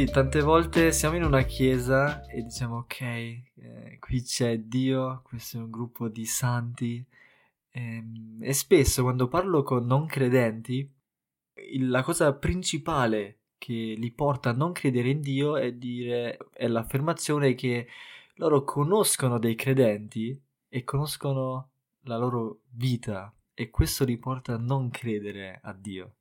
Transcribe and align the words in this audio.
Sì, 0.00 0.06
tante 0.06 0.40
volte 0.40 0.92
siamo 0.92 1.16
in 1.16 1.24
una 1.24 1.42
chiesa 1.42 2.24
e 2.24 2.40
diciamo 2.40 2.78
ok, 2.78 3.00
eh, 3.02 3.98
qui 4.00 4.22
c'è 4.22 4.56
Dio, 4.60 5.20
questo 5.22 5.58
è 5.58 5.60
un 5.60 5.68
gruppo 5.70 6.08
di 6.08 6.24
santi 6.24 7.04
e, 7.70 7.96
ehm, 7.96 8.38
e 8.40 8.54
spesso 8.54 9.02
quando 9.02 9.28
parlo 9.28 9.62
con 9.62 9.84
non 9.84 10.06
credenti 10.06 10.90
la 11.80 12.02
cosa 12.02 12.32
principale 12.32 13.40
che 13.58 13.94
li 13.94 14.10
porta 14.10 14.48
a 14.48 14.54
non 14.54 14.72
credere 14.72 15.10
in 15.10 15.20
Dio 15.20 15.58
è, 15.58 15.70
dire, 15.74 16.38
è 16.54 16.66
l'affermazione 16.66 17.54
che 17.54 17.86
loro 18.36 18.64
conoscono 18.64 19.38
dei 19.38 19.54
credenti 19.54 20.34
e 20.66 20.82
conoscono 20.82 21.72
la 22.04 22.16
loro 22.16 22.62
vita 22.70 23.30
e 23.52 23.68
questo 23.68 24.06
li 24.06 24.16
porta 24.16 24.54
a 24.54 24.58
non 24.58 24.88
credere 24.88 25.60
a 25.62 25.74
Dio. 25.74 26.14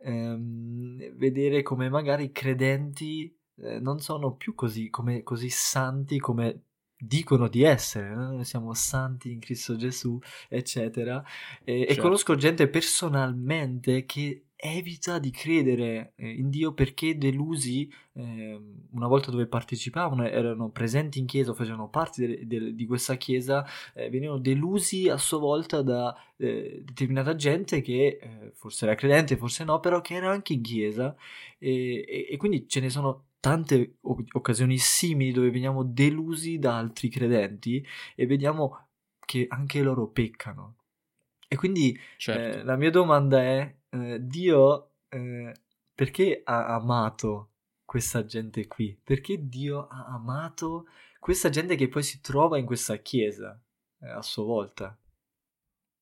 Ehm, 0.00 1.16
vedere 1.16 1.62
come 1.62 1.88
magari 1.88 2.24
i 2.24 2.32
credenti 2.32 3.34
eh, 3.60 3.80
non 3.80 4.00
sono 4.00 4.34
più 4.34 4.54
così, 4.54 4.90
come, 4.90 5.22
così 5.22 5.48
santi 5.48 6.18
come 6.18 6.62
dicono 7.00 7.48
di 7.48 7.62
essere, 7.62 8.12
noi 8.14 8.44
siamo 8.44 8.74
santi 8.74 9.30
in 9.30 9.38
Cristo 9.38 9.76
Gesù, 9.76 10.18
eccetera. 10.48 11.22
E, 11.62 11.78
certo. 11.78 11.92
e 11.92 11.96
conosco 11.96 12.34
gente 12.34 12.68
personalmente 12.68 14.04
che 14.04 14.47
evita 14.60 15.20
di 15.20 15.30
credere 15.30 16.14
eh, 16.16 16.28
in 16.28 16.50
Dio 16.50 16.72
perché 16.72 17.16
delusi 17.16 17.88
eh, 18.14 18.60
una 18.90 19.06
volta 19.06 19.30
dove 19.30 19.46
partecipavano, 19.46 20.26
erano 20.26 20.70
presenti 20.70 21.20
in 21.20 21.26
chiesa 21.26 21.52
o 21.52 21.54
facevano 21.54 21.88
parte 21.88 22.26
de- 22.26 22.46
de- 22.46 22.74
di 22.74 22.84
questa 22.84 23.14
chiesa, 23.14 23.64
eh, 23.94 24.10
venivano 24.10 24.40
delusi 24.40 25.08
a 25.08 25.16
sua 25.16 25.38
volta 25.38 25.82
da 25.82 26.12
eh, 26.36 26.82
determinata 26.84 27.36
gente 27.36 27.80
che 27.80 28.18
eh, 28.20 28.50
forse 28.54 28.84
era 28.84 28.96
credente, 28.96 29.36
forse 29.36 29.62
no, 29.62 29.78
però 29.78 30.00
che 30.00 30.14
era 30.14 30.30
anche 30.30 30.54
in 30.54 30.62
chiesa 30.62 31.14
e, 31.58 32.04
e, 32.08 32.26
e 32.28 32.36
quindi 32.36 32.66
ce 32.68 32.80
ne 32.80 32.90
sono 32.90 33.26
tante 33.38 33.98
occasioni 34.00 34.76
simili 34.78 35.30
dove 35.30 35.50
veniamo 35.50 35.84
delusi 35.84 36.58
da 36.58 36.76
altri 36.76 37.08
credenti 37.08 37.84
e 38.16 38.26
vediamo 38.26 38.88
che 39.24 39.46
anche 39.48 39.82
loro 39.82 40.08
peccano. 40.08 40.78
E 41.46 41.56
quindi 41.56 41.98
certo. 42.16 42.64
la 42.64 42.76
mia 42.76 42.90
domanda 42.90 43.40
è 43.40 43.77
eh, 43.90 44.18
Dio 44.20 44.92
eh, 45.08 45.54
perché 45.94 46.42
ha 46.44 46.74
amato 46.74 47.52
questa 47.84 48.24
gente 48.24 48.66
qui? 48.66 48.98
Perché 49.02 49.48
Dio 49.48 49.86
ha 49.88 50.06
amato 50.06 50.88
questa 51.18 51.48
gente 51.48 51.74
che 51.74 51.88
poi 51.88 52.02
si 52.02 52.20
trova 52.20 52.58
in 52.58 52.66
questa 52.66 52.96
chiesa 52.98 53.60
eh, 54.00 54.08
a 54.08 54.22
sua 54.22 54.44
volta? 54.44 54.98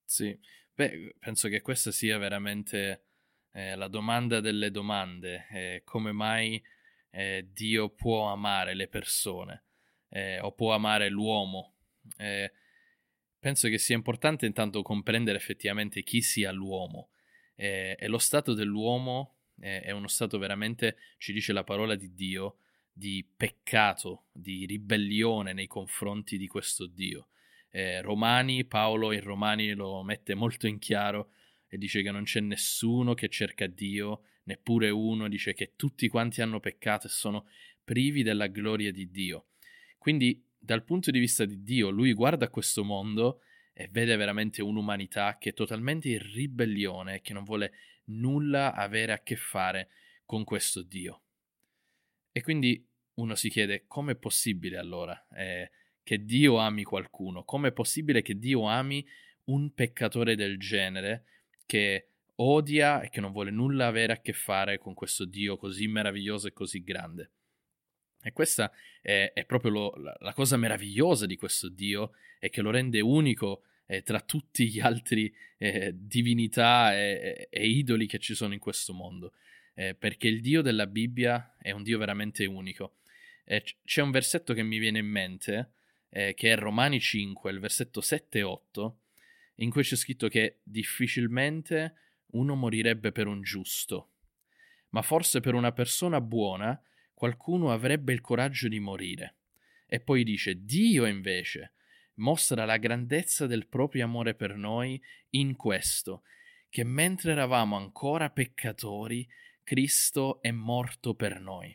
Sì, 0.04 0.38
beh, 0.74 1.16
penso 1.18 1.48
che 1.48 1.62
questa 1.62 1.90
sia 1.90 2.18
veramente 2.18 3.04
eh, 3.52 3.74
la 3.76 3.88
domanda 3.88 4.40
delle 4.40 4.70
domande, 4.70 5.46
eh, 5.50 5.82
come 5.84 6.12
mai 6.12 6.62
Dio 7.16 7.88
può 7.88 8.30
amare 8.30 8.74
le 8.74 8.88
persone 8.88 9.64
o 10.42 10.52
può 10.52 10.74
amare 10.74 11.08
l'uomo. 11.08 11.76
penso 13.38 13.68
che 13.68 13.78
sia 13.78 13.96
importante 13.96 14.44
intanto 14.44 14.82
comprendere 14.82 15.38
effettivamente 15.38 16.02
chi 16.02 16.20
sia 16.20 16.52
l'uomo 16.52 17.08
e, 17.56 17.96
e 17.98 18.06
lo 18.06 18.18
stato 18.18 18.54
dell'uomo 18.54 19.38
è, 19.58 19.82
è 19.84 19.90
uno 19.90 20.06
stato 20.06 20.38
veramente, 20.38 20.96
ci 21.18 21.32
dice 21.32 21.52
la 21.52 21.64
parola 21.64 21.96
di 21.96 22.14
Dio, 22.14 22.58
di 22.92 23.26
peccato, 23.36 24.26
di 24.32 24.64
ribellione 24.66 25.52
nei 25.52 25.66
confronti 25.66 26.38
di 26.38 26.46
questo 26.46 26.86
Dio. 26.86 27.28
Eh, 27.70 28.00
Romani, 28.00 28.64
Paolo 28.64 29.12
in 29.12 29.22
Romani 29.22 29.72
lo 29.72 30.02
mette 30.02 30.34
molto 30.34 30.66
in 30.66 30.78
chiaro 30.78 31.32
e 31.68 31.76
dice 31.76 32.02
che 32.02 32.10
non 32.10 32.24
c'è 32.24 32.40
nessuno 32.40 33.14
che 33.14 33.28
cerca 33.28 33.66
Dio, 33.66 34.22
neppure 34.44 34.90
uno, 34.90 35.28
dice 35.28 35.52
che 35.52 35.72
tutti 35.76 36.08
quanti 36.08 36.40
hanno 36.40 36.60
peccato 36.60 37.06
e 37.06 37.10
sono 37.10 37.46
privi 37.82 38.22
della 38.22 38.46
gloria 38.46 38.92
di 38.92 39.10
Dio. 39.10 39.48
Quindi 39.98 40.42
dal 40.58 40.84
punto 40.84 41.10
di 41.10 41.18
vista 41.18 41.44
di 41.44 41.62
Dio, 41.62 41.90
lui 41.90 42.12
guarda 42.12 42.48
questo 42.48 42.82
mondo 42.84 43.40
e 43.78 43.88
vede 43.88 44.16
veramente 44.16 44.62
un'umanità 44.62 45.36
che 45.36 45.50
è 45.50 45.52
totalmente 45.52 46.08
in 46.08 46.18
ribellione, 46.32 47.20
che 47.20 47.34
non 47.34 47.44
vuole 47.44 47.72
nulla 48.04 48.72
avere 48.72 49.12
a 49.12 49.18
che 49.18 49.36
fare 49.36 49.90
con 50.24 50.44
questo 50.44 50.80
Dio. 50.80 51.24
E 52.32 52.42
quindi 52.42 52.82
uno 53.16 53.34
si 53.34 53.50
chiede 53.50 53.84
come 53.86 54.12
è 54.12 54.16
possibile 54.16 54.78
allora 54.78 55.26
eh, 55.34 55.70
che 56.02 56.24
Dio 56.24 56.56
ami 56.56 56.84
qualcuno? 56.84 57.44
Come 57.44 57.68
è 57.68 57.72
possibile 57.72 58.22
che 58.22 58.38
Dio 58.38 58.66
ami 58.66 59.06
un 59.44 59.70
peccatore 59.74 60.36
del 60.36 60.58
genere 60.58 61.24
che 61.66 62.12
odia 62.36 63.02
e 63.02 63.10
che 63.10 63.20
non 63.20 63.30
vuole 63.30 63.50
nulla 63.50 63.88
avere 63.88 64.14
a 64.14 64.20
che 64.22 64.32
fare 64.32 64.78
con 64.78 64.94
questo 64.94 65.26
Dio 65.26 65.58
così 65.58 65.86
meraviglioso 65.86 66.46
e 66.46 66.54
così 66.54 66.82
grande? 66.82 67.32
E 68.22 68.32
questa 68.32 68.72
è, 69.00 69.32
è 69.34 69.44
proprio 69.44 69.70
lo, 69.70 69.94
la, 69.96 70.16
la, 70.20 70.32
cosa 70.32 70.56
meravigliosa 70.56 71.26
di 71.26 71.36
questo 71.36 71.68
Dio 71.68 72.12
e 72.38 72.50
che 72.50 72.60
lo 72.60 72.70
rende 72.70 73.00
unico 73.00 73.62
eh, 73.86 74.02
tra 74.02 74.20
tutti 74.20 74.68
gli 74.68 74.80
altri 74.80 75.32
eh, 75.58 75.92
divinità 75.94 76.96
e, 76.96 77.48
e, 77.50 77.66
idoli 77.66 78.06
che 78.06 78.18
ci 78.18 78.34
sono 78.34 78.52
in 78.52 78.58
questo 78.58 78.92
mondo. 78.92 79.32
Eh, 79.74 79.94
perché 79.94 80.28
il 80.28 80.40
Dio 80.40 80.62
della 80.62 80.86
Bibbia 80.86 81.56
è 81.58 81.70
un 81.70 81.82
Dio 81.82 81.98
veramente 81.98 82.46
unico. 82.46 82.96
c'è 83.84 84.02
un 84.02 84.10
versetto 84.10 84.54
che 84.54 84.62
mi 84.62 84.78
viene 84.78 84.98
in 84.98 85.06
mente, 85.06 85.70
eh, 86.10 86.34
che 86.34 86.52
è 86.52 86.56
Romani 86.56 86.98
5, 86.98 87.50
il 87.50 87.60
versetto 87.60 88.00
7 88.00 88.38
e 88.38 88.42
8, 88.42 88.98
in 89.56 89.70
cui 89.70 89.82
c'è 89.82 89.96
scritto 89.96 90.28
che 90.28 90.58
difficilmente 90.62 91.94
uno 92.32 92.54
morirebbe 92.54 93.12
per 93.12 93.26
un 93.26 93.42
giusto, 93.42 94.10
ma 94.90 95.02
forse 95.02 95.40
per 95.40 95.54
una 95.54 95.72
persona 95.72 96.20
buona 96.20 96.80
qualcuno 97.16 97.72
avrebbe 97.72 98.12
il 98.12 98.20
coraggio 98.20 98.68
di 98.68 98.78
morire. 98.78 99.36
E 99.86 100.00
poi 100.00 100.22
dice, 100.22 100.66
Dio 100.66 101.06
invece 101.06 101.72
mostra 102.16 102.66
la 102.66 102.76
grandezza 102.76 103.46
del 103.46 103.68
proprio 103.68 104.04
amore 104.04 104.34
per 104.34 104.54
noi 104.54 105.02
in 105.30 105.56
questo, 105.56 106.24
che 106.68 106.84
mentre 106.84 107.32
eravamo 107.32 107.74
ancora 107.74 108.28
peccatori, 108.28 109.26
Cristo 109.64 110.42
è 110.42 110.50
morto 110.50 111.14
per 111.14 111.40
noi. 111.40 111.74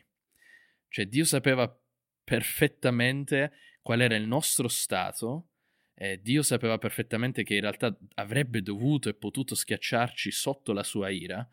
Cioè 0.88 1.06
Dio 1.06 1.24
sapeva 1.24 1.76
perfettamente 2.22 3.52
qual 3.82 4.00
era 4.00 4.14
il 4.14 4.28
nostro 4.28 4.68
stato, 4.68 5.48
eh, 5.94 6.22
Dio 6.22 6.44
sapeva 6.44 6.78
perfettamente 6.78 7.42
che 7.42 7.56
in 7.56 7.62
realtà 7.62 7.96
avrebbe 8.14 8.62
dovuto 8.62 9.08
e 9.08 9.14
potuto 9.14 9.56
schiacciarci 9.56 10.30
sotto 10.30 10.72
la 10.72 10.84
sua 10.84 11.10
ira, 11.10 11.44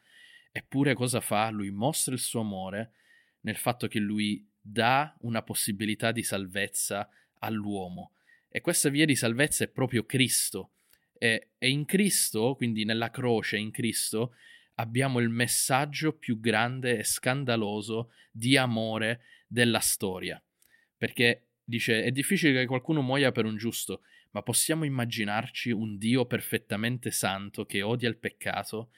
eppure 0.52 0.94
cosa 0.94 1.22
fa? 1.22 1.50
Lui 1.50 1.72
mostra 1.72 2.14
il 2.14 2.20
suo 2.20 2.42
amore 2.42 2.94
nel 3.42 3.56
fatto 3.56 3.88
che 3.88 4.00
lui 4.00 4.46
dà 4.60 5.16
una 5.22 5.42
possibilità 5.42 6.12
di 6.12 6.24
salvezza 6.24 7.10
all'uomo. 7.40 8.14
E 8.50 8.62
questa 8.62 8.90
via 8.90 9.06
di 9.06 9.16
salvezza 9.16 9.64
è 9.64 9.68
proprio 9.68 10.06
Cristo. 10.06 10.72
E, 11.18 11.50
e 11.58 11.70
in 11.70 11.86
Cristo, 11.86 12.56
quindi 12.56 12.86
nella 12.86 13.10
croce, 13.10 13.58
in 13.58 13.72
Cristo, 13.72 14.36
abbiamo 14.76 15.20
il 15.20 15.30
messaggio 15.30 16.14
più 16.14 16.40
grande 16.40 16.98
e 16.98 17.04
scandaloso 17.04 18.12
di 18.32 18.58
amore 18.58 19.22
della 19.48 19.80
storia. 19.80 20.42
Perché 20.98 21.48
dice, 21.64 22.04
è 22.04 22.12
difficile 22.12 22.54
che 22.54 22.66
qualcuno 22.66 23.02
muoia 23.02 23.32
per 23.32 23.46
un 23.46 23.58
giusto, 23.58 24.02
ma 24.32 24.42
possiamo 24.42 24.84
immaginarci 24.86 25.72
un 25.72 25.98
Dio 25.98 26.26
perfettamente 26.26 27.12
santo 27.12 27.66
che 27.66 27.82
odia 27.82 28.10
il 28.10 28.18
peccato, 28.18 28.92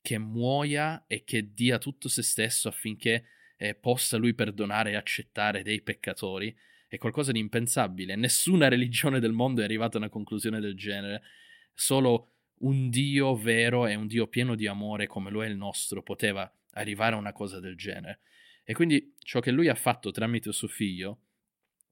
che 0.00 0.18
muoia 0.18 1.04
e 1.06 1.24
che 1.24 1.52
dia 1.52 1.78
tutto 1.78 2.08
se 2.08 2.22
stesso 2.22 2.68
affinché 2.68 3.24
eh, 3.58 3.74
possa 3.74 4.16
lui 4.16 4.32
perdonare 4.32 4.92
e 4.92 4.96
accettare 4.96 5.62
dei 5.62 5.82
peccatori, 5.82 6.56
è 6.86 6.96
qualcosa 6.96 7.32
di 7.32 7.38
impensabile. 7.38 8.16
Nessuna 8.16 8.68
religione 8.68 9.20
del 9.20 9.32
mondo 9.32 9.60
è 9.60 9.64
arrivata 9.64 9.96
a 9.96 10.00
una 10.00 10.08
conclusione 10.08 10.60
del 10.60 10.74
genere. 10.74 11.22
Solo 11.74 12.30
un 12.60 12.88
Dio 12.88 13.36
vero 13.36 13.86
e 13.86 13.94
un 13.94 14.06
Dio 14.06 14.26
pieno 14.28 14.54
di 14.54 14.66
amore 14.66 15.06
come 15.06 15.30
lo 15.30 15.44
è 15.44 15.46
il 15.46 15.56
nostro 15.56 16.02
poteva 16.02 16.50
arrivare 16.72 17.14
a 17.14 17.18
una 17.18 17.32
cosa 17.32 17.60
del 17.60 17.76
genere. 17.76 18.20
E 18.64 18.72
quindi 18.72 19.14
ciò 19.18 19.40
che 19.40 19.50
lui 19.50 19.68
ha 19.68 19.74
fatto 19.74 20.10
tramite 20.10 20.52
suo 20.52 20.68
figlio 20.68 21.20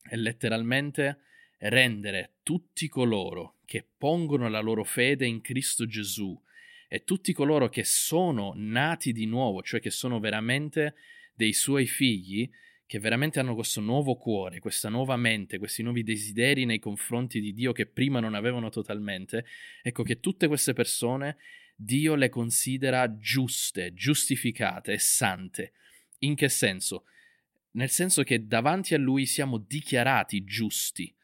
è 0.00 0.16
letteralmente 0.16 1.20
rendere 1.58 2.36
tutti 2.42 2.88
coloro 2.88 3.56
che 3.64 3.86
pongono 3.96 4.48
la 4.48 4.60
loro 4.60 4.84
fede 4.84 5.26
in 5.26 5.40
Cristo 5.40 5.86
Gesù 5.86 6.40
e 6.88 7.02
tutti 7.02 7.32
coloro 7.32 7.68
che 7.68 7.82
sono 7.84 8.52
nati 8.54 9.12
di 9.12 9.26
nuovo, 9.26 9.62
cioè 9.62 9.80
che 9.80 9.90
sono 9.90 10.20
veramente 10.20 10.94
dei 11.36 11.52
suoi 11.52 11.86
figli 11.86 12.48
che 12.86 12.98
veramente 13.00 13.40
hanno 13.40 13.54
questo 13.54 13.80
nuovo 13.80 14.16
cuore, 14.16 14.60
questa 14.60 14.88
nuova 14.88 15.16
mente, 15.16 15.58
questi 15.58 15.82
nuovi 15.82 16.02
desideri 16.02 16.64
nei 16.64 16.78
confronti 16.78 17.40
di 17.40 17.52
Dio 17.52 17.72
che 17.72 17.86
prima 17.86 18.20
non 18.20 18.34
avevano 18.34 18.70
totalmente, 18.70 19.44
ecco 19.82 20.02
che 20.02 20.20
tutte 20.20 20.46
queste 20.46 20.72
persone 20.72 21.36
Dio 21.74 22.14
le 22.14 22.28
considera 22.28 23.16
giuste, 23.16 23.92
giustificate 23.92 24.92
e 24.92 24.98
sante. 24.98 25.72
In 26.20 26.34
che 26.34 26.48
senso? 26.48 27.04
Nel 27.72 27.90
senso 27.90 28.22
che 28.22 28.46
davanti 28.46 28.94
a 28.94 28.98
Lui 28.98 29.26
siamo 29.26 29.58
dichiarati 29.58 30.44
giusti. 30.44 31.14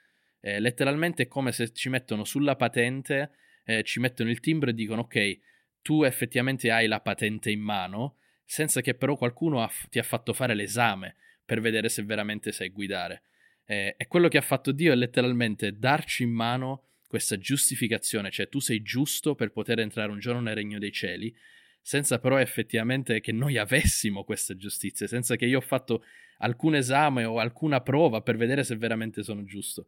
Eh, 0.41 0.58
letteralmente 0.61 1.23
è 1.23 1.29
come 1.29 1.53
se 1.53 1.73
ci 1.73 1.88
mettono 1.88 2.25
sulla 2.25 2.56
patente, 2.56 3.31
eh, 3.65 3.82
ci 3.85 4.00
mettono 4.00 4.29
il 4.29 4.41
timbro 4.41 4.70
e 4.70 4.75
dicono 4.75 5.03
ok, 5.03 5.38
tu 5.81 6.03
effettivamente 6.03 6.70
hai 6.70 6.87
la 6.88 7.00
patente 7.00 7.50
in 7.50 7.61
mano, 7.61 8.17
senza 8.53 8.83
che 8.83 8.93
però 8.93 9.17
qualcuno 9.17 9.63
ha, 9.63 9.73
ti 9.89 9.99
ha 9.99 10.03
fatto 10.03 10.35
fare 10.35 10.55
l'esame 10.55 11.17
per 11.43 11.63
vedere 11.63 11.89
se 11.89 12.03
veramente 12.03 12.53
sai 12.53 12.69
guidare. 12.69 13.23
Eh, 13.65 13.95
e 13.97 14.07
quello 14.07 14.29
che 14.29 14.37
ha 14.37 14.43
fatto 14.43 14.73
Dio 14.73 14.93
è 14.93 14.95
letteralmente 14.95 15.79
darci 15.79 16.25
in 16.25 16.33
mano 16.33 16.89
questa 17.09 17.39
giustificazione, 17.39 18.31
cioè 18.31 18.51
tu 18.51 18.61
sei 18.61 18.83
giusto 18.83 19.35
per 19.35 19.53
poter 19.53 19.79
entrare 19.79 20.13
un 20.13 20.19
giorno 20.19 20.43
nel 20.43 20.55
regno 20.55 20.79
dei 20.79 20.93
cieli, 20.93 21.35
senza 21.81 22.19
però 22.19 22.37
effettivamente 22.37 23.21
che 23.21 23.33
noi 23.33 23.57
avessimo 23.57 24.23
questa 24.23 24.55
giustizia, 24.55 25.07
senza 25.07 25.37
che 25.37 25.47
io 25.47 25.57
ho 25.57 25.63
fatto 25.63 26.05
alcun 26.41 26.75
esame 26.75 27.25
o 27.25 27.39
alcuna 27.39 27.81
prova 27.81 28.21
per 28.21 28.37
vedere 28.37 28.65
se 28.65 28.77
veramente 28.77 29.23
sono 29.23 29.45
giusto. 29.45 29.87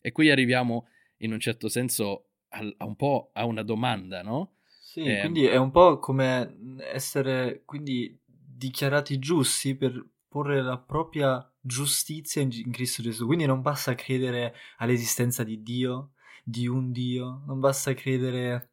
E 0.00 0.12
qui 0.12 0.30
arriviamo 0.30 0.86
in 1.18 1.32
un 1.32 1.40
certo 1.40 1.68
senso 1.68 2.28
a, 2.50 2.60
a 2.76 2.84
un 2.84 2.94
po' 2.94 3.30
a 3.32 3.44
una 3.44 3.64
domanda, 3.64 4.22
no? 4.22 4.58
Sì, 4.94 5.00
eh, 5.00 5.18
quindi 5.18 5.44
è 5.44 5.56
un 5.56 5.72
po' 5.72 5.98
come 5.98 6.56
essere 6.92 7.62
quindi 7.64 8.16
dichiarati 8.24 9.18
giusti 9.18 9.74
per 9.74 10.06
porre 10.28 10.62
la 10.62 10.78
propria 10.78 11.44
giustizia 11.60 12.42
in, 12.42 12.50
in 12.52 12.70
Cristo 12.70 13.02
Gesù. 13.02 13.26
Quindi 13.26 13.44
non 13.44 13.60
basta 13.60 13.96
credere 13.96 14.54
all'esistenza 14.76 15.42
di 15.42 15.64
Dio, 15.64 16.12
di 16.44 16.68
un 16.68 16.92
Dio, 16.92 17.42
non 17.44 17.58
basta 17.58 17.92
credere 17.92 18.70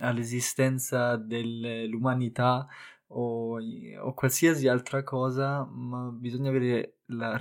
all'esistenza 0.00 1.14
dell'umanità 1.14 2.66
o, 3.06 3.56
o, 3.60 4.14
qualsiasi 4.14 4.66
altra 4.66 5.04
cosa, 5.04 5.64
ma 5.66 6.10
bisogna 6.10 6.48
avere 6.48 7.02
la, 7.06 7.38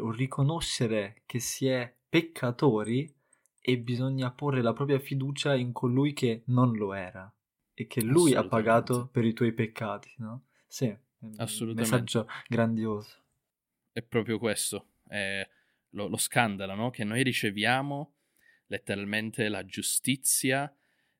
o 0.00 0.10
riconoscere 0.10 1.22
che 1.26 1.38
si 1.38 1.68
è 1.68 1.94
peccatori 2.08 3.14
e 3.60 3.78
bisogna 3.78 4.32
porre 4.32 4.62
la 4.62 4.72
propria 4.72 4.98
fiducia 4.98 5.54
in 5.54 5.70
colui 5.70 6.12
che 6.12 6.42
non 6.46 6.72
lo 6.72 6.92
era 6.92 7.32
e 7.80 7.86
che 7.86 8.02
lui 8.02 8.34
ha 8.34 8.44
pagato 8.44 9.06
per 9.06 9.24
i 9.24 9.32
tuoi 9.32 9.52
peccati, 9.52 10.12
no? 10.16 10.46
Sì, 10.66 10.92
assolutamente. 11.36 11.94
Un 11.94 12.00
messaggio 12.00 12.28
grandioso. 12.48 13.22
È 13.92 14.02
proprio 14.02 14.40
questo, 14.40 14.94
è 15.06 15.48
lo, 15.90 16.08
lo 16.08 16.16
scandalo, 16.16 16.74
no? 16.74 16.90
Che 16.90 17.04
noi 17.04 17.22
riceviamo 17.22 18.14
letteralmente 18.66 19.48
la 19.48 19.64
giustizia 19.64 20.74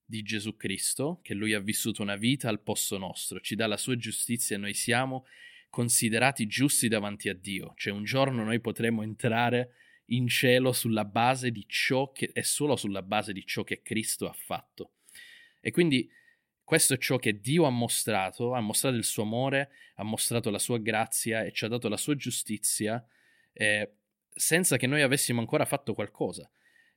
di 0.04 0.22
Gesù 0.22 0.56
Cristo, 0.56 1.20
che 1.22 1.32
lui 1.32 1.54
ha 1.54 1.60
vissuto 1.60 2.02
una 2.02 2.16
vita 2.16 2.48
al 2.48 2.60
posto 2.60 2.98
nostro, 2.98 3.38
ci 3.38 3.54
dà 3.54 3.68
la 3.68 3.76
sua 3.76 3.94
giustizia 3.94 4.56
e 4.56 4.58
noi 4.58 4.74
siamo 4.74 5.26
considerati 5.70 6.48
giusti 6.48 6.88
davanti 6.88 7.28
a 7.28 7.34
Dio, 7.34 7.74
cioè 7.76 7.92
un 7.92 8.02
giorno 8.02 8.42
noi 8.42 8.58
potremo 8.58 9.04
entrare 9.04 9.74
in 10.06 10.26
cielo 10.26 10.72
sulla 10.72 11.04
base 11.04 11.52
di 11.52 11.64
ciò 11.68 12.10
che 12.10 12.30
è 12.32 12.42
solo 12.42 12.74
sulla 12.74 13.02
base 13.02 13.32
di 13.32 13.46
ciò 13.46 13.62
che 13.62 13.80
Cristo 13.80 14.28
ha 14.28 14.32
fatto. 14.32 14.94
E 15.60 15.70
quindi 15.70 16.10
questo 16.68 16.92
è 16.92 16.98
ciò 16.98 17.16
che 17.16 17.40
Dio 17.40 17.64
ha 17.64 17.70
mostrato, 17.70 18.52
ha 18.52 18.60
mostrato 18.60 18.94
il 18.94 19.04
suo 19.04 19.22
amore, 19.22 19.70
ha 19.94 20.02
mostrato 20.02 20.50
la 20.50 20.58
sua 20.58 20.76
grazia 20.76 21.42
e 21.42 21.50
ci 21.50 21.64
ha 21.64 21.68
dato 21.68 21.88
la 21.88 21.96
sua 21.96 22.14
giustizia, 22.14 23.02
eh, 23.54 23.94
senza 24.28 24.76
che 24.76 24.86
noi 24.86 25.00
avessimo 25.00 25.40
ancora 25.40 25.64
fatto 25.64 25.94
qualcosa. 25.94 26.46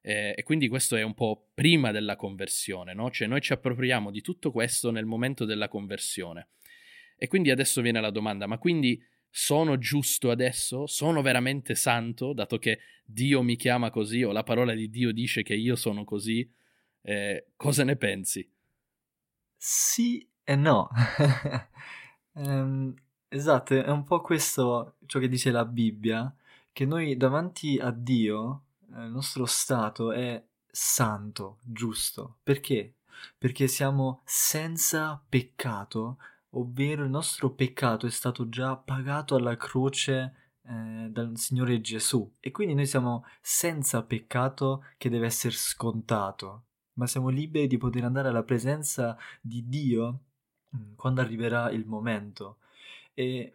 Eh, 0.01 0.33
e 0.35 0.43
quindi 0.43 0.67
questo 0.67 0.97
è 0.97 1.03
un 1.03 1.13
po' 1.13 1.51
prima 1.53 1.91
della 1.91 2.17
conversione, 2.17 2.93
no? 2.93 3.09
Cioè 3.11 3.29
noi 3.29 3.39
ci 3.39 3.53
appropriamo 3.53 4.11
di 4.11 4.19
tutto 4.19 4.51
questo 4.51 4.91
nel 4.91 5.05
momento 5.05 5.45
della 5.45 5.69
conversione. 5.69 6.49
E 7.15 7.27
quindi 7.27 7.49
adesso 7.49 7.79
viene 7.81 8.01
la 8.01 8.11
domanda, 8.11 8.47
ma 8.47 8.57
quindi 8.57 9.01
sono 9.29 9.77
giusto 9.77 10.31
adesso? 10.31 10.85
Sono 10.85 11.21
veramente 11.21 11.75
santo, 11.75 12.33
dato 12.33 12.57
che 12.57 12.79
Dio 13.05 13.41
mi 13.41 13.55
chiama 13.55 13.89
così 13.89 14.21
o 14.21 14.33
la 14.33 14.43
parola 14.43 14.73
di 14.73 14.89
Dio 14.89 15.13
dice 15.13 15.43
che 15.43 15.55
io 15.55 15.77
sono 15.77 16.03
così? 16.03 16.45
Eh, 17.03 17.51
cosa 17.55 17.85
ne 17.85 17.95
pensi? 17.95 18.45
Sì 19.63 20.27
e 20.43 20.55
no. 20.55 20.89
um, 22.33 22.91
esatto, 23.29 23.75
è 23.75 23.91
un 23.91 24.03
po' 24.03 24.19
questo 24.21 24.95
ciò 25.05 25.19
che 25.19 25.29
dice 25.29 25.51
la 25.51 25.65
Bibbia, 25.65 26.35
che 26.73 26.85
noi 26.87 27.15
davanti 27.15 27.77
a 27.77 27.91
Dio 27.91 28.63
eh, 28.95 29.03
il 29.05 29.11
nostro 29.11 29.45
stato 29.45 30.11
è 30.11 30.43
santo, 30.65 31.59
giusto. 31.61 32.37
Perché? 32.41 32.95
Perché 33.37 33.67
siamo 33.67 34.23
senza 34.25 35.23
peccato, 35.29 36.17
ovvero 36.51 37.03
il 37.03 37.11
nostro 37.11 37.51
peccato 37.51 38.07
è 38.07 38.09
stato 38.09 38.49
già 38.49 38.75
pagato 38.75 39.35
alla 39.35 39.57
croce 39.57 40.33
eh, 40.63 41.07
dal 41.11 41.37
Signore 41.37 41.81
Gesù 41.81 42.27
e 42.39 42.49
quindi 42.49 42.73
noi 42.73 42.87
siamo 42.87 43.25
senza 43.41 44.01
peccato 44.01 44.85
che 44.97 45.09
deve 45.09 45.27
essere 45.27 45.53
scontato, 45.53 46.63
ma 47.01 47.07
siamo 47.07 47.29
liberi 47.29 47.65
di 47.65 47.79
poter 47.79 48.03
andare 48.03 48.27
alla 48.27 48.43
presenza 48.43 49.17
di 49.41 49.67
Dio 49.67 50.19
mm, 50.75 50.93
quando 50.95 51.19
arriverà 51.21 51.71
il 51.71 51.87
momento. 51.87 52.59
E 53.15 53.51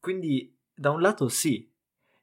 quindi 0.00 0.52
da 0.74 0.90
un 0.90 1.00
lato 1.00 1.28
sì, 1.28 1.70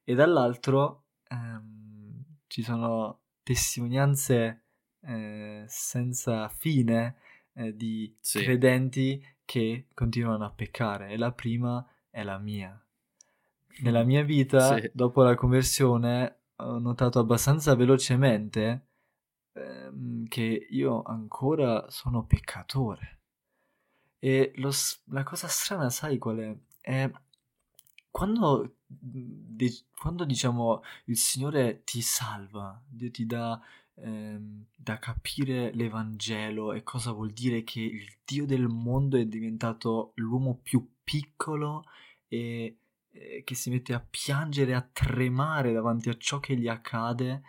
e 0.04 0.16
dall'altro 0.16 1.06
ehm, 1.30 2.24
ci 2.48 2.62
sono 2.62 3.22
testimonianze 3.42 4.64
eh, 5.00 5.64
senza 5.66 6.50
fine 6.50 7.16
eh, 7.54 7.74
di 7.74 8.14
sì. 8.20 8.44
credenti 8.44 9.26
che 9.46 9.88
continuano 9.94 10.44
a 10.44 10.52
peccare 10.52 11.08
e 11.08 11.18
la 11.18 11.32
prima 11.32 11.88
è 12.10 12.22
la 12.22 12.38
mia. 12.38 12.78
Nella 13.80 14.04
mia 14.04 14.24
vita, 14.24 14.78
sì. 14.78 14.92
dopo 14.92 15.24
la 15.24 15.36
conversione, 15.36 16.40
ho 16.58 16.80
notato 16.80 17.20
abbastanza 17.20 17.76
velocemente 17.76 18.87
ehm, 19.58 20.28
che 20.28 20.68
io 20.70 21.02
ancora 21.04 21.90
sono 21.90 22.26
peccatore. 22.26 23.20
E 24.20 24.52
lo, 24.56 24.72
la 25.06 25.24
cosa 25.24 25.48
strana, 25.48 25.90
sai 25.90 26.18
qual 26.18 26.38
è? 26.38 26.58
È 26.82 27.12
quando, 28.12 28.78
de- 28.86 29.86
quando 29.96 30.26
diciamo 30.26 30.82
il 31.06 31.18
Signore 31.18 31.84
ti 31.84 32.02
salva, 32.02 32.82
Dio 32.88 33.12
ti 33.12 33.26
dà 33.26 33.62
ehm, 33.96 34.66
da 34.76 34.98
capire 35.00 35.72
l'Evangelo 35.74 36.74
e 36.74 36.84
cosa 36.84 37.12
vuol 37.12 37.32
dire 37.32 37.64
che 37.64 37.82
il 37.82 38.18
Dio 38.26 38.46
del 38.46 38.68
mondo 38.68 39.18
è 39.18 39.26
diventato 39.26 40.14
l'uomo 40.16 40.60
più 40.62 40.88
piccolo 41.04 41.84
e 42.28 42.78
che 43.44 43.56
si 43.56 43.70
mette 43.70 43.94
a 43.94 44.06
piangere, 44.08 44.76
a 44.76 44.82
tremare 44.82 45.74
davanti 45.74 46.10
a 46.10 46.18
ciò 46.18 46.40
che 46.40 46.56
gli 46.56 46.68
accade 46.68 47.44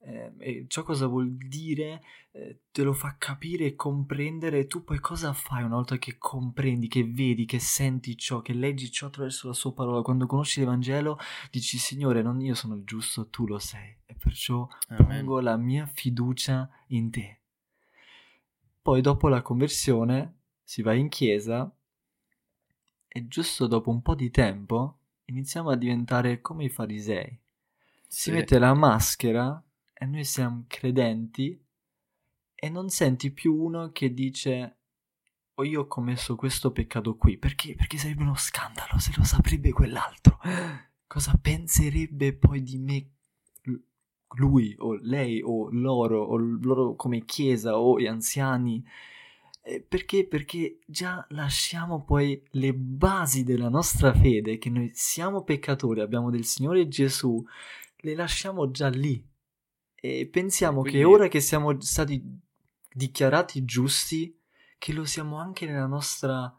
eh, 0.00 0.32
e 0.38 0.64
ciò 0.68 0.82
cosa 0.82 1.06
vuol 1.06 1.36
dire 1.36 2.02
eh, 2.30 2.60
te 2.70 2.82
lo 2.82 2.92
fa 2.92 3.16
capire 3.18 3.66
e 3.66 3.74
comprendere 3.74 4.60
e 4.60 4.66
tu 4.66 4.84
poi 4.84 5.00
cosa 5.00 5.32
fai 5.32 5.64
una 5.64 5.74
volta 5.74 5.98
che 5.98 6.16
comprendi, 6.18 6.88
che 6.88 7.04
vedi, 7.04 7.44
che 7.44 7.58
senti 7.58 8.16
ciò, 8.16 8.40
che 8.40 8.52
leggi 8.52 8.90
ciò 8.90 9.06
attraverso 9.06 9.48
la 9.48 9.54
sua 9.54 9.72
parola, 9.72 10.02
quando 10.02 10.26
conosci 10.26 10.60
l'Evangelo 10.60 11.18
dici 11.50 11.78
Signore 11.78 12.22
non 12.22 12.40
io 12.40 12.54
sono 12.54 12.74
il 12.74 12.84
giusto, 12.84 13.28
tu 13.28 13.46
lo 13.46 13.58
sei 13.58 13.96
e 14.06 14.14
perciò 14.14 14.66
Amen. 14.88 15.06
pongo 15.06 15.40
la 15.40 15.56
mia 15.56 15.86
fiducia 15.86 16.68
in 16.88 17.10
te. 17.10 17.40
Poi 18.80 19.00
dopo 19.00 19.28
la 19.28 19.42
conversione 19.42 20.36
si 20.62 20.82
va 20.82 20.94
in 20.94 21.08
chiesa 21.08 21.70
e 23.06 23.26
giusto 23.26 23.66
dopo 23.66 23.90
un 23.90 24.00
po' 24.00 24.14
di 24.14 24.30
tempo 24.30 24.98
iniziamo 25.26 25.70
a 25.70 25.76
diventare 25.76 26.40
come 26.40 26.64
i 26.64 26.68
farisei. 26.68 27.38
Si 28.06 28.30
sì. 28.30 28.30
mette 28.30 28.58
la 28.58 28.72
maschera 28.72 29.62
e 30.00 30.06
noi 30.06 30.24
siamo 30.24 30.64
credenti 30.68 31.60
e 32.54 32.68
non 32.68 32.88
senti 32.88 33.32
più 33.32 33.54
uno 33.54 33.90
che 33.90 34.14
dice 34.14 34.76
o 35.54 35.62
oh, 35.62 35.64
io 35.64 35.80
ho 35.82 35.86
commesso 35.88 36.36
questo 36.36 36.70
peccato 36.70 37.16
qui, 37.16 37.36
perché? 37.36 37.74
Perché 37.74 37.98
sarebbe 37.98 38.22
uno 38.22 38.36
scandalo 38.36 38.98
se 38.98 39.12
lo 39.16 39.24
saprebbe 39.24 39.72
quell'altro. 39.72 40.38
Cosa 41.08 41.36
penserebbe 41.40 42.32
poi 42.34 42.62
di 42.62 42.78
me 42.78 43.10
lui 44.36 44.76
o 44.78 44.94
lei 45.00 45.40
o 45.42 45.68
loro 45.72 46.22
o 46.22 46.36
loro 46.36 46.94
come 46.94 47.24
chiesa 47.24 47.76
o 47.76 47.98
gli 47.98 48.06
anziani? 48.06 48.84
Eh, 49.62 49.80
perché? 49.80 50.28
Perché 50.28 50.78
già 50.86 51.26
lasciamo 51.30 52.04
poi 52.04 52.40
le 52.52 52.72
basi 52.72 53.42
della 53.42 53.68
nostra 53.68 54.14
fede, 54.14 54.58
che 54.58 54.70
noi 54.70 54.92
siamo 54.94 55.42
peccatori, 55.42 56.00
abbiamo 56.00 56.30
del 56.30 56.44
Signore 56.44 56.86
Gesù, 56.86 57.44
le 57.96 58.14
lasciamo 58.14 58.70
già 58.70 58.88
lì 58.88 59.26
e 60.00 60.26
pensiamo 60.26 60.80
quindi... 60.80 60.98
che 60.98 61.04
ora 61.04 61.28
che 61.28 61.40
siamo 61.40 61.80
stati 61.80 62.22
dichiarati 62.92 63.64
giusti, 63.64 64.36
che 64.78 64.92
lo 64.92 65.04
siamo 65.04 65.38
anche 65.38 65.66
nella 65.66 65.86
nostra, 65.86 66.56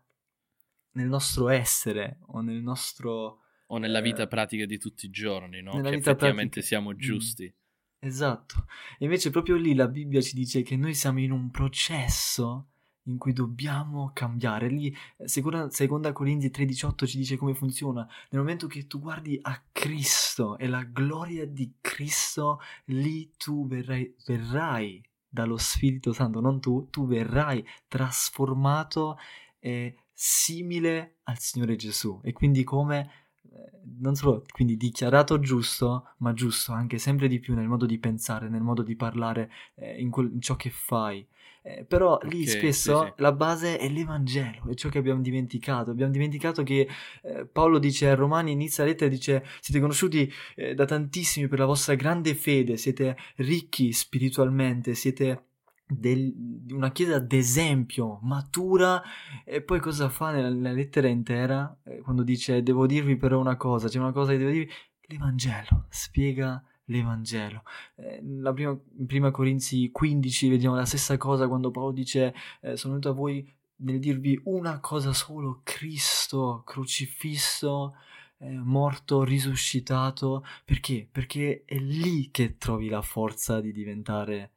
nel 0.92 1.08
nostro 1.08 1.50
essere 1.50 2.20
o 2.28 2.42
nel 2.42 2.62
nostro... 2.62 3.42
O 3.72 3.78
nella 3.78 4.02
vita 4.02 4.24
eh, 4.24 4.28
pratica 4.28 4.66
di 4.66 4.78
tutti 4.78 5.06
i 5.06 5.10
giorni, 5.10 5.62
no? 5.62 5.72
Che 5.72 5.90
effettivamente 5.90 6.60
pratica. 6.60 6.62
siamo 6.62 6.92
mm. 6.92 6.98
giusti. 6.98 7.44
Mm. 7.46 8.08
Esatto. 8.08 8.66
E 8.98 9.06
invece 9.06 9.30
proprio 9.30 9.56
lì 9.58 9.76
la 9.76 9.88
Bibbia 9.88 10.22
ci 10.22 10.34
dice 10.34 10.62
che 10.62 10.76
noi 10.76 10.94
siamo 10.94 11.20
in 11.20 11.32
un 11.32 11.52
processo 11.52 12.68
in 13.10 13.18
cui 13.18 13.34
dobbiamo 13.34 14.12
cambiare. 14.14 14.70
Lì, 14.70 14.96
seconda, 15.26 15.70
seconda 15.70 16.14
Corinzi 16.14 16.48
3,18 16.48 17.06
ci 17.06 17.18
dice 17.18 17.38
come 17.38 17.54
funziona. 17.54 18.08
Nel 18.30 18.42
momento 18.42 18.68
che 18.68 18.88
tu 18.88 19.00
guardi 19.00 19.38
a 19.42 19.62
Cristo 19.72 20.58
e 20.58 20.68
la 20.68 20.84
gloria 20.84 21.46
di 21.46 21.74
Cristo, 21.82 22.62
lì 22.86 23.32
tu 23.38 23.68
verrai, 23.68 24.16
verrai 24.26 25.04
dallo 25.28 25.58
Spirito 25.58 26.14
Santo, 26.14 26.40
non 26.40 26.60
tu, 26.60 26.88
tu 26.90 27.08
verrai 27.08 27.66
trasformato 27.88 29.18
e 29.60 29.96
simile 30.14 31.18
al 31.24 31.40
Signore 31.40 31.76
Gesù 31.76 32.20
e 32.24 32.34
quindi 32.34 32.64
come 32.64 33.10
eh, 33.44 33.72
non 34.00 34.16
solo 34.16 34.44
quindi 34.52 34.76
dichiarato 34.76 35.40
giusto, 35.40 36.14
ma 36.18 36.34
giusto 36.34 36.74
anche 36.74 36.98
sempre 36.98 37.28
di 37.28 37.40
più 37.40 37.56
nel 37.56 37.68
modo 37.68 37.86
di 37.86 37.98
pensare, 38.00 38.50
nel 38.50 38.62
modo 38.62 38.84
di 38.84 38.96
parlare, 38.96 39.52
eh, 39.76 40.00
in, 40.02 40.10
quel, 40.10 40.32
in, 40.32 40.42
ciò 40.42 40.56
che 40.56 40.70
fai. 40.70 41.26
Eh, 41.62 41.84
però 41.84 42.18
lì 42.24 42.44
okay, 42.44 42.48
spesso 42.48 43.02
sì, 43.02 43.06
sì. 43.08 43.14
la 43.18 43.32
base 43.34 43.78
è 43.78 43.90
l'Evangelo, 43.90 44.70
è 44.70 44.74
ciò 44.76 44.90
che 44.90 44.98
abbiamo 44.98 45.22
dimenticato. 45.22 45.92
Abbiamo 45.92 46.12
dimenticato 46.12 46.64
che 46.64 46.88
eh, 47.24 47.46
Paolo 47.46 47.80
dice 47.80 48.10
a 48.10 48.16
Romani, 48.16 48.52
inizia 48.52 48.84
la 48.84 48.90
lettera, 48.92 49.10
dice 49.10 49.46
siete 49.60 49.80
conosciuti 49.80 50.32
eh, 50.56 50.74
da 50.74 50.86
tantissimi 50.86 51.48
per 51.48 51.60
la 51.60 51.66
vostra 51.66 51.96
grande 51.96 52.34
fede, 52.36 52.78
siete 52.78 53.18
ricchi 53.38 53.92
spiritualmente, 53.92 54.96
siete 54.96 55.44
del, 55.86 56.34
una 56.70 56.92
chiesa 56.92 57.20
d'esempio, 57.20 58.20
matura, 58.22 59.02
e 59.44 59.62
poi 59.62 59.80
cosa 59.80 60.08
fa 60.10 60.32
nella, 60.32 60.50
nella 60.50 60.72
lettera 60.72 61.08
intera? 61.08 61.78
Eh, 61.84 62.00
quando 62.00 62.24
dice 62.24 62.62
devo 62.62 62.86
dirvi 62.86 63.18
però 63.18 63.40
una 63.40 63.58
cosa, 63.58 63.88
c'è 63.88 64.00
una 64.00 64.12
cosa 64.12 64.32
che 64.32 64.38
devo 64.38 64.52
dirvi, 64.52 64.72
l'Evangelo, 65.02 65.86
spiega 65.90 66.64
l'Evangelo. 66.90 67.64
Eh, 67.96 68.22
la 68.24 68.54
prima, 68.54 68.78
in 68.98 69.06
prima 69.06 69.32
Corinzi 69.32 69.90
15 69.92 70.50
vediamo 70.50 70.76
la 70.76 70.86
stessa 70.86 71.18
cosa 71.18 71.48
quando 71.48 71.72
Paolo 71.72 71.92
dice 71.92 72.34
eh, 72.62 72.76
sono 72.76 72.94
venuto 72.94 73.10
a 73.10 73.14
voi 73.14 73.58
nel 73.82 74.00
dirvi 74.00 74.40
una 74.46 74.80
cosa 74.80 75.14
solo, 75.14 75.62
Cristo 75.64 76.64
crocifisso, 76.66 77.96
eh, 78.40 78.50
morto, 78.50 79.24
risuscitato. 79.24 80.46
Perché? 80.66 81.08
Perché 81.10 81.64
è 81.66 81.78
lì 81.78 82.30
che 82.32 82.58
trovi 82.58 82.90
la 82.90 83.02
forza 83.02 83.62
di 83.62 83.72
diventare 83.72 84.52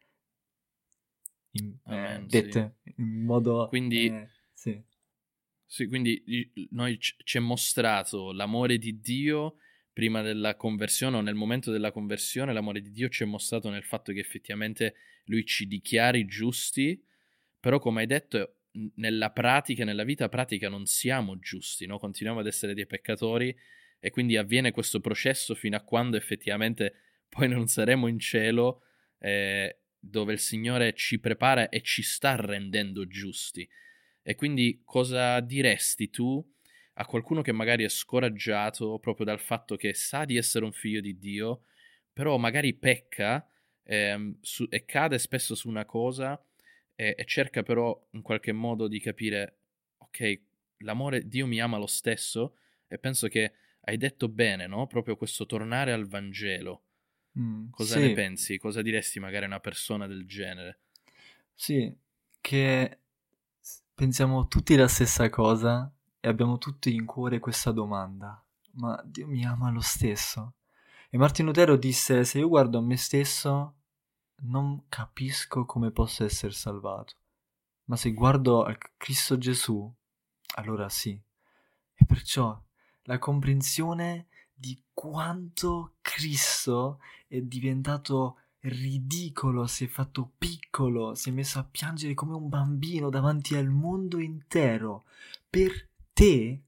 in, 1.53 1.77
Amen, 1.85 2.27
dette 2.27 2.77
sì. 2.83 2.95
in 2.97 3.25
modo... 3.25 3.69
Quindi... 3.69 4.07
Eh, 4.07 4.29
sì. 4.53 4.83
sì. 5.67 5.87
quindi 5.87 6.51
noi 6.71 6.99
ci 6.99 7.37
è 7.37 7.41
mostrato 7.41 8.33
l'amore 8.33 8.79
di 8.79 9.01
Dio 9.01 9.57
prima 9.93 10.23
della 10.23 10.57
conversione 10.57 11.19
o 11.19 11.21
nel 11.21 11.35
momento 11.35 11.71
della 11.71 11.93
conversione, 11.93 12.53
l'amore 12.53 12.81
di 12.81 12.91
Dio 12.91 13.09
ci 13.09 13.23
è 13.23 13.27
mostrato 13.27 13.69
nel 13.69 13.85
fatto 13.85 14.13
che 14.13 14.21
effettivamente 14.21 14.95
Lui 15.25 15.45
ci 15.45 15.67
dichiari 15.67 16.25
giusti, 16.25 17.01
però 17.61 17.79
come 17.79 18.01
hai 18.01 18.07
detto 18.07 18.57
nella 18.97 19.31
pratica, 19.31 19.85
nella 19.85 20.05
vita 20.05 20.29
pratica 20.29 20.69
non 20.69 20.87
siamo 20.87 21.39
giusti, 21.39 21.87
no? 21.87 21.99
continuiamo 21.99 22.41
ad 22.41 22.47
essere 22.47 22.75
dei 22.75 22.87
peccatori 22.87 23.55
e 24.01 24.11
quindi 24.11 24.37
avviene 24.37 24.71
questo 24.71 25.01
processo 25.01 25.55
fino 25.55 25.77
a 25.77 25.83
quando 25.83 26.17
effettivamente 26.17 26.95
poi 27.29 27.49
non 27.49 27.67
saremo 27.67 28.09
in 28.09 28.19
cielo 28.19 28.83
eh, 29.19 29.79
dove 29.99 30.33
il 30.33 30.39
Signore 30.39 30.95
ci 30.95 31.21
prepara 31.21 31.69
e 31.69 31.83
ci 31.83 32.03
sta 32.03 32.35
rendendo 32.35 33.07
giusti. 33.07 33.69
E 34.23 34.35
quindi 34.35 34.83
cosa 34.85 35.41
diresti 35.41 36.11
tu 36.11 36.45
a 36.95 37.07
qualcuno 37.07 37.43
che 37.43 37.53
magari 37.53 37.85
è 37.85 37.89
scoraggiato 37.89 38.99
proprio 38.99 39.25
dal 39.27 39.41
fatto 39.41 39.77
che 39.77 39.95
sa 39.95 40.25
di 40.25 40.37
essere 40.37 40.65
un 40.65 40.73
figlio 40.73 41.01
di 41.01 41.19
Dio, 41.19 41.65
però 42.13 42.37
magari 42.37 42.75
pecca 42.75 43.47
ehm, 43.85 44.37
su, 44.41 44.67
e 44.71 44.85
cade 44.85 45.19
spesso 45.19 45.55
su 45.55 45.69
una 45.69 45.85
cosa 45.85 46.41
e, 46.95 47.15
e 47.17 47.25
cerca 47.25 47.63
però 47.63 47.99
in 48.13 48.23
qualche 48.23 48.53
modo 48.53 48.89
di 48.89 49.01
capire, 49.01 49.57
ok, 49.99 50.41
l'amore, 50.79 51.27
Dio 51.29 51.47
mi 51.47 51.61
ama 51.61 51.79
lo 51.79 51.87
stesso 51.87 52.57
e 52.87 52.99
penso 52.99 53.29
che 53.29 53.53
hai 53.85 53.97
detto 53.97 54.29
bene, 54.29 54.67
no? 54.67 54.87
Proprio 54.87 55.17
questo 55.17 55.47
tornare 55.47 55.93
al 55.93 56.07
Vangelo 56.07 56.83
Mm, 57.39 57.71
Cosa 57.71 57.99
sì. 57.99 57.99
ne 57.99 58.11
pensi? 58.13 58.57
Cosa 58.59 58.83
diresti 58.83 59.21
magari 59.21 59.45
a 59.45 59.49
una 59.49 59.61
persona 59.61 60.07
del 60.07 60.27
genere? 60.27 60.81
Sì, 61.55 61.95
che 62.41 62.99
pensiamo 63.95 64.49
tutti 64.49 64.77
la 64.77 64.89
stessa 64.89 65.31
cosa 65.31 65.91
e 66.25 66.29
abbiamo 66.29 66.57
tutti 66.57 66.95
in 66.95 67.05
cuore 67.05 67.41
questa 67.41 67.73
domanda. 67.73 68.41
Ma 68.75 69.03
Dio 69.05 69.27
mi 69.27 69.45
ama 69.45 69.73
lo 69.73 69.81
stesso? 69.81 70.55
E 71.11 71.19
Martin 71.19 71.47
Lutero 71.47 71.75
disse, 71.75 72.25
se 72.25 72.39
io 72.39 72.49
guardo 72.49 72.79
a 72.79 72.81
me 72.81 72.97
stesso, 72.97 73.75
non 74.43 74.85
capisco 74.89 75.65
come 75.65 75.91
posso 75.91 76.23
essere 76.23 76.53
salvato. 76.53 77.15
Ma 77.87 77.97
se 77.97 78.13
guardo 78.13 78.63
a 78.63 78.79
Cristo 78.97 79.37
Gesù, 79.37 79.93
allora 80.55 80.89
sì. 80.89 81.11
E 81.11 82.05
perciò 82.07 82.57
la 83.03 83.19
comprensione 83.19 84.29
di 84.55 84.81
quanto 84.95 85.95
Cristo 86.03 87.01
è 87.27 87.41
diventato 87.41 88.37
ridicolo, 88.61 89.67
si 89.67 89.87
è 89.87 89.89
fatto 89.89 90.31
piccolo, 90.39 91.17
si 91.17 91.31
è 91.31 91.33
messo 91.33 91.59
a 91.59 91.67
piangere 91.69 92.15
come 92.15 92.37
un 92.37 92.49
bambino 92.49 93.11
davanti 93.11 93.57
al 93.57 93.71
mondo 93.71 94.21
intero 94.21 95.03
per 95.51 95.91
te 96.13 96.63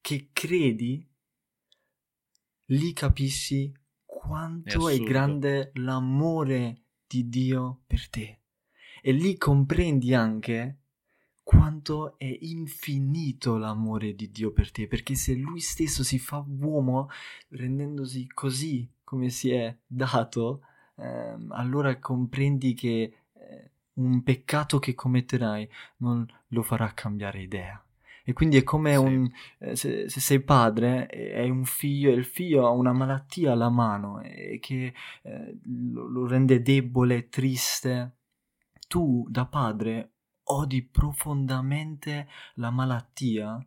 che 0.00 0.28
credi, 0.32 1.06
lì 2.66 2.92
capisci 2.92 3.72
quanto 4.04 4.88
è, 4.88 4.94
è 4.94 4.98
grande 4.98 5.70
l'amore 5.74 6.82
di 7.06 7.28
Dio 7.28 7.82
per 7.86 8.08
te. 8.08 8.38
E 9.02 9.12
lì 9.12 9.36
comprendi 9.36 10.14
anche 10.14 10.78
quanto 11.42 12.18
è 12.18 12.36
infinito 12.40 13.56
l'amore 13.56 14.14
di 14.14 14.30
Dio 14.30 14.50
per 14.52 14.72
te, 14.72 14.88
perché 14.88 15.14
se 15.14 15.34
lui 15.34 15.60
stesso 15.60 16.02
si 16.02 16.18
fa 16.18 16.44
uomo 16.44 17.08
rendendosi 17.50 18.26
così 18.26 18.90
come 19.04 19.28
si 19.28 19.52
è 19.52 19.76
dato, 19.86 20.62
eh, 20.96 21.36
allora 21.50 21.96
comprendi 22.00 22.74
che 22.74 23.12
eh, 23.32 23.70
un 23.94 24.24
peccato 24.24 24.80
che 24.80 24.94
commetterai 24.94 25.70
non 25.98 26.26
lo 26.48 26.62
farà 26.62 26.92
cambiare 26.92 27.42
idea. 27.42 27.80
E 28.28 28.32
quindi 28.32 28.56
è 28.56 28.64
come 28.64 28.94
sì. 28.94 28.98
un... 28.98 29.30
Eh, 29.58 29.76
se, 29.76 30.08
se, 30.08 30.18
sei 30.18 30.40
padre 30.40 31.08
e 31.08 31.48
un 31.48 31.64
figlio 31.64 32.10
e 32.10 32.14
il 32.14 32.24
figlio 32.24 32.66
ha 32.66 32.70
una 32.70 32.92
malattia 32.92 33.52
alla 33.52 33.68
mano 33.68 34.20
e 34.20 34.58
che 34.60 34.92
eh, 35.22 35.58
lo, 35.92 36.08
lo 36.08 36.26
rende 36.26 36.60
debole, 36.60 37.28
triste, 37.28 38.16
tu 38.88 39.24
da 39.30 39.46
padre 39.46 40.14
odi 40.42 40.82
profondamente 40.82 42.28
la 42.54 42.70
malattia, 42.70 43.64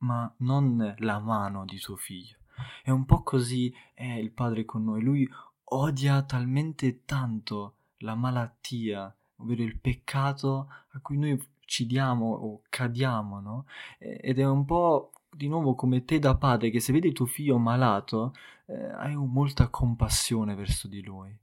ma 0.00 0.34
non 0.40 0.94
la 0.98 1.18
mano 1.18 1.64
di 1.64 1.78
tuo 1.78 1.96
figlio. 1.96 2.36
È 2.82 2.90
un 2.90 3.06
po' 3.06 3.22
così 3.22 3.74
è 3.94 4.04
il 4.04 4.32
padre 4.32 4.66
con 4.66 4.84
noi. 4.84 5.00
Lui 5.00 5.26
odia 5.70 6.22
talmente 6.22 7.04
tanto 7.06 7.76
la 7.98 8.14
malattia, 8.14 9.10
ovvero 9.36 9.62
il 9.62 9.78
peccato 9.78 10.68
a 10.90 11.00
cui 11.00 11.16
noi 11.16 11.56
ci 11.68 11.86
diamo 11.86 12.32
o 12.32 12.62
cadiamo, 12.70 13.40
no? 13.40 13.66
Ed 13.98 14.38
è 14.38 14.46
un 14.46 14.64
po' 14.64 15.12
di 15.30 15.48
nuovo 15.48 15.74
come 15.74 16.04
te 16.04 16.18
da 16.18 16.34
padre 16.34 16.70
che 16.70 16.80
se 16.80 16.92
vedi 16.92 17.12
tuo 17.12 17.26
figlio 17.26 17.58
malato 17.58 18.34
eh, 18.66 18.74
hai 18.74 19.14
molta 19.14 19.68
compassione 19.68 20.54
verso 20.54 20.88
di 20.88 21.02
lui 21.02 21.36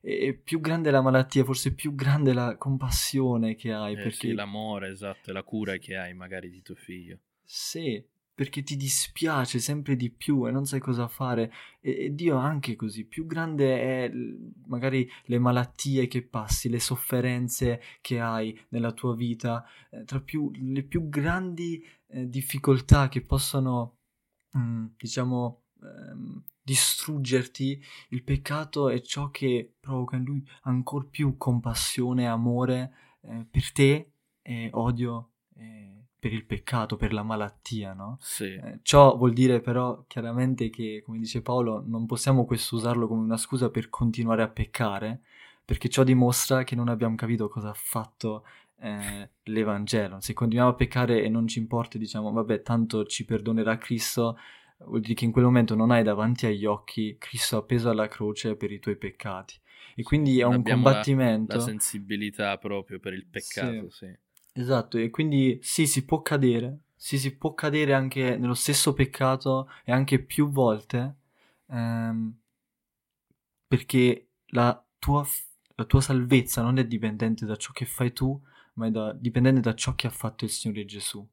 e 0.00 0.34
più 0.34 0.60
grande 0.60 0.92
la 0.92 1.02
malattia, 1.02 1.42
forse 1.42 1.74
più 1.74 1.96
grande 1.96 2.32
la 2.32 2.56
compassione 2.56 3.56
che 3.56 3.72
hai. 3.72 3.94
Eh 3.94 3.96
perché... 3.96 4.28
Sì, 4.28 4.32
l'amore, 4.34 4.90
esatto, 4.90 5.30
e 5.30 5.32
la 5.32 5.42
cura 5.42 5.78
che 5.78 5.96
hai 5.96 6.14
magari 6.14 6.48
di 6.48 6.62
tuo 6.62 6.76
figlio. 6.76 7.18
Sì, 7.42 8.00
perché 8.36 8.62
ti 8.62 8.76
dispiace 8.76 9.58
sempre 9.60 9.96
di 9.96 10.10
più 10.10 10.46
e 10.46 10.50
non 10.50 10.66
sai 10.66 10.78
cosa 10.78 11.08
fare. 11.08 11.50
E, 11.80 12.04
e 12.04 12.14
Dio 12.14 12.36
anche 12.36 12.76
così, 12.76 13.06
più 13.06 13.26
grande 13.26 13.80
è 13.80 14.12
magari 14.66 15.10
le 15.24 15.38
malattie 15.38 16.06
che 16.06 16.22
passi, 16.22 16.68
le 16.68 16.78
sofferenze 16.78 17.80
che 18.02 18.20
hai 18.20 18.56
nella 18.68 18.92
tua 18.92 19.16
vita, 19.16 19.64
eh, 19.90 20.04
tra 20.04 20.20
più, 20.20 20.50
le 20.52 20.82
più 20.82 21.08
grandi 21.08 21.82
eh, 22.08 22.28
difficoltà 22.28 23.08
che 23.08 23.22
possono, 23.22 23.96
mh, 24.50 24.58
mm, 24.58 24.86
diciamo, 24.98 25.62
ehm, 25.82 26.44
distruggerti, 26.62 27.82
il 28.10 28.22
peccato 28.22 28.90
è 28.90 29.00
ciò 29.00 29.30
che 29.30 29.76
provoca 29.80 30.16
in 30.16 30.24
lui 30.24 30.46
ancora 30.62 31.06
più 31.08 31.38
compassione 31.38 32.26
amore 32.26 32.92
eh, 33.22 33.46
per 33.50 33.72
te 33.72 34.10
e 34.42 34.68
odio 34.72 35.30
eh, 35.54 35.95
per 36.26 36.32
il 36.32 36.44
peccato, 36.44 36.96
per 36.96 37.12
la 37.12 37.22
malattia, 37.22 37.92
no? 37.92 38.16
Sì. 38.20 38.54
Eh, 38.54 38.80
ciò 38.82 39.16
vuol 39.16 39.32
dire 39.32 39.60
però 39.60 40.04
chiaramente 40.08 40.70
che, 40.70 41.02
come 41.04 41.18
dice 41.18 41.40
Paolo, 41.40 41.84
non 41.86 42.04
possiamo 42.04 42.44
questo 42.44 42.74
usarlo 42.74 43.06
come 43.06 43.22
una 43.22 43.36
scusa 43.36 43.70
per 43.70 43.88
continuare 43.88 44.42
a 44.42 44.48
peccare, 44.48 45.20
perché 45.64 45.88
ciò 45.88 46.02
dimostra 46.02 46.64
che 46.64 46.74
non 46.74 46.88
abbiamo 46.88 47.14
capito 47.14 47.48
cosa 47.48 47.70
ha 47.70 47.74
fatto 47.74 48.44
eh, 48.80 49.30
l'Evangelo. 49.44 50.20
Se 50.20 50.32
continuiamo 50.32 50.72
a 50.72 50.74
peccare 50.74 51.22
e 51.22 51.28
non 51.28 51.46
ci 51.46 51.60
importa, 51.60 51.96
diciamo, 51.96 52.32
vabbè, 52.32 52.62
tanto 52.62 53.04
ci 53.04 53.24
perdonerà 53.24 53.78
Cristo, 53.78 54.36
vuol 54.78 55.00
dire 55.00 55.14
che 55.14 55.26
in 55.26 55.30
quel 55.30 55.44
momento 55.44 55.76
non 55.76 55.92
hai 55.92 56.02
davanti 56.02 56.46
agli 56.46 56.64
occhi 56.64 57.16
Cristo 57.20 57.56
appeso 57.56 57.88
alla 57.88 58.08
croce 58.08 58.56
per 58.56 58.72
i 58.72 58.80
tuoi 58.80 58.96
peccati. 58.96 59.54
E 59.94 60.02
quindi 60.02 60.40
è 60.40 60.44
un 60.44 60.64
combattimento. 60.64 61.52
La, 61.54 61.60
la, 61.60 61.64
sensibilità 61.64 62.58
proprio 62.58 62.98
per 62.98 63.12
il 63.12 63.26
peccato, 63.26 63.90
sì. 63.90 64.06
sì. 64.06 64.24
Esatto, 64.58 64.96
e 64.98 65.10
quindi 65.10 65.58
sì, 65.62 65.86
si 65.86 66.04
può 66.04 66.20
cadere, 66.22 66.80
sì, 66.96 67.18
si 67.18 67.36
può 67.36 67.52
cadere 67.54 67.92
anche 67.92 68.36
nello 68.38 68.54
stesso 68.54 68.92
peccato 68.94 69.68
e 69.84 69.92
anche 69.92 70.18
più 70.22 70.48
volte, 70.50 71.16
ehm, 71.68 72.34
perché 73.66 74.28
la 74.48 74.82
tua, 74.98 75.26
la 75.74 75.84
tua 75.84 76.00
salvezza 76.00 76.62
non 76.62 76.78
è 76.78 76.86
dipendente 76.86 77.44
da 77.46 77.56
ciò 77.56 77.72
che 77.72 77.84
fai 77.84 78.12
tu, 78.12 78.40
ma 78.74 78.86
è 78.86 78.90
da, 78.90 79.12
dipendente 79.12 79.60
da 79.60 79.74
ciò 79.74 79.94
che 79.94 80.06
ha 80.06 80.10
fatto 80.10 80.44
il 80.44 80.50
Signore 80.50 80.84
Gesù. 80.84 81.26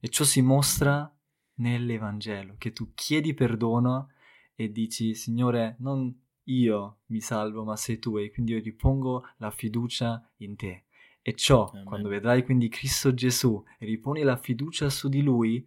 E 0.00 0.08
ciò 0.08 0.24
si 0.24 0.42
mostra 0.42 1.10
nell'Evangelo, 1.54 2.56
che 2.58 2.72
tu 2.72 2.92
chiedi 2.94 3.34
perdono 3.34 4.10
e 4.54 4.70
dici, 4.70 5.14
Signore, 5.14 5.76
non 5.80 6.14
io 6.44 6.98
mi 7.06 7.20
salvo, 7.20 7.64
ma 7.64 7.76
sei 7.76 7.98
tu, 7.98 8.18
e 8.18 8.30
quindi 8.30 8.52
io 8.52 8.60
ripongo 8.60 9.26
la 9.38 9.50
fiducia 9.50 10.28
in 10.38 10.56
te. 10.56 10.84
E 11.22 11.34
ciò, 11.34 11.70
Amen. 11.70 11.84
quando 11.84 12.08
vedrai 12.08 12.44
quindi 12.44 12.68
Cristo 12.68 13.14
Gesù 13.14 13.64
e 13.78 13.86
riponi 13.86 14.22
la 14.22 14.36
fiducia 14.36 14.90
su 14.90 15.08
di 15.08 15.22
Lui, 15.22 15.64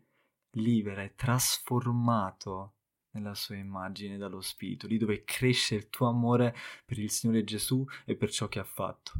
lì 0.57 0.81
verrai 0.81 1.13
trasformato 1.15 2.73
nella 3.11 3.33
sua 3.33 3.55
immagine 3.55 4.17
dallo 4.17 4.41
Spirito, 4.41 4.87
lì 4.87 4.97
dove 4.97 5.23
cresce 5.23 5.75
il 5.75 5.89
tuo 5.89 6.07
amore 6.07 6.53
per 6.85 6.99
il 6.99 7.09
Signore 7.09 7.45
Gesù 7.45 7.85
e 8.05 8.15
per 8.15 8.29
ciò 8.29 8.49
che 8.49 8.59
ha 8.59 8.65
fatto. 8.65 9.13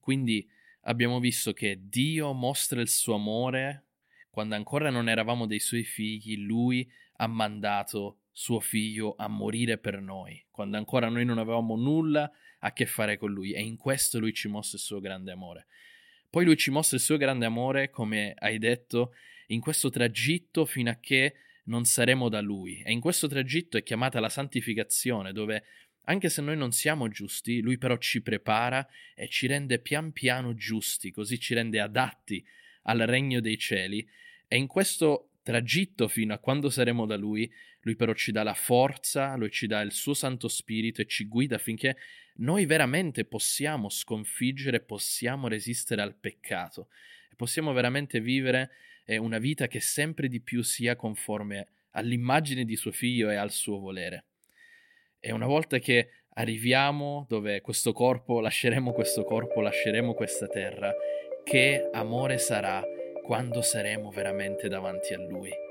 Quindi 0.00 0.48
abbiamo 0.82 1.20
visto 1.20 1.52
che 1.52 1.78
Dio 1.80 2.32
mostra 2.32 2.80
il 2.80 2.88
suo 2.88 3.14
amore 3.14 3.84
quando 4.38 4.54
ancora 4.54 4.90
non 4.90 5.08
eravamo 5.08 5.46
dei 5.46 5.58
suoi 5.58 5.84
figli, 5.84 6.38
lui 6.38 6.88
ha 7.16 7.26
mandato 7.26 8.20
suo 8.38 8.60
figlio 8.60 9.16
a 9.18 9.26
morire 9.26 9.78
per 9.78 10.00
noi, 10.00 10.40
quando 10.52 10.76
ancora 10.76 11.08
noi 11.08 11.24
non 11.24 11.38
avevamo 11.38 11.74
nulla 11.74 12.30
a 12.60 12.72
che 12.72 12.86
fare 12.86 13.18
con 13.18 13.32
lui 13.32 13.50
e 13.50 13.60
in 13.60 13.76
questo 13.76 14.20
lui 14.20 14.32
ci 14.32 14.46
mostra 14.46 14.78
il 14.78 14.84
suo 14.84 15.00
grande 15.00 15.32
amore. 15.32 15.66
Poi 16.30 16.44
lui 16.44 16.56
ci 16.56 16.70
mostra 16.70 16.98
il 16.98 17.02
suo 17.02 17.16
grande 17.16 17.46
amore, 17.46 17.90
come 17.90 18.34
hai 18.38 18.58
detto, 18.58 19.12
in 19.48 19.58
questo 19.58 19.90
tragitto 19.90 20.66
fino 20.66 20.88
a 20.88 20.98
che 21.00 21.34
non 21.64 21.84
saremo 21.84 22.28
da 22.28 22.40
lui. 22.40 22.80
E 22.82 22.92
in 22.92 23.00
questo 23.00 23.26
tragitto 23.26 23.76
è 23.76 23.82
chiamata 23.82 24.20
la 24.20 24.28
santificazione, 24.28 25.32
dove 25.32 25.64
anche 26.04 26.28
se 26.28 26.40
noi 26.40 26.56
non 26.56 26.70
siamo 26.70 27.08
giusti, 27.08 27.60
lui 27.60 27.76
però 27.76 27.96
ci 27.96 28.22
prepara 28.22 28.86
e 29.16 29.28
ci 29.28 29.48
rende 29.48 29.80
pian 29.80 30.12
piano 30.12 30.54
giusti, 30.54 31.10
così 31.10 31.40
ci 31.40 31.54
rende 31.54 31.80
adatti 31.80 32.46
al 32.82 33.00
regno 33.00 33.40
dei 33.40 33.58
cieli 33.58 34.08
e 34.46 34.56
in 34.56 34.68
questo 34.68 35.30
tragitto 35.48 36.08
fino 36.08 36.34
a 36.34 36.38
quando 36.38 36.68
saremo 36.68 37.06
da 37.06 37.16
Lui, 37.16 37.50
Lui 37.82 37.96
però 37.96 38.12
ci 38.12 38.32
dà 38.32 38.42
la 38.42 38.54
forza, 38.54 39.36
Lui 39.36 39.50
ci 39.50 39.66
dà 39.66 39.80
il 39.80 39.92
suo 39.92 40.14
Santo 40.14 40.48
Spirito 40.48 41.00
e 41.00 41.06
ci 41.06 41.26
guida 41.26 41.56
affinché 41.56 41.96
noi 42.36 42.66
veramente 42.66 43.24
possiamo 43.24 43.88
sconfiggere, 43.88 44.80
possiamo 44.80 45.48
resistere 45.48 46.02
al 46.02 46.14
peccato 46.14 46.88
e 47.30 47.34
possiamo 47.34 47.72
veramente 47.72 48.20
vivere 48.20 48.70
eh, 49.04 49.16
una 49.16 49.38
vita 49.38 49.66
che 49.66 49.80
sempre 49.80 50.28
di 50.28 50.40
più 50.40 50.62
sia 50.62 50.96
conforme 50.96 51.68
all'immagine 51.92 52.64
di 52.64 52.76
suo 52.76 52.92
figlio 52.92 53.30
e 53.30 53.36
al 53.36 53.50
suo 53.50 53.78
volere. 53.78 54.24
E 55.18 55.32
una 55.32 55.46
volta 55.46 55.78
che 55.78 56.10
arriviamo 56.34 57.26
dove 57.28 57.60
questo 57.60 57.92
corpo, 57.92 58.40
lasceremo 58.40 58.92
questo 58.92 59.24
corpo, 59.24 59.60
lasceremo 59.60 60.14
questa 60.14 60.46
terra, 60.46 60.94
che 61.42 61.88
amore 61.92 62.38
sarà 62.38 62.82
quando 63.24 63.62
saremo 63.62 64.10
veramente 64.10 64.68
davanti 64.68 65.12
a 65.12 65.18
Lui. 65.18 65.67